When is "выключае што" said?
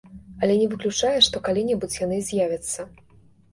0.71-1.43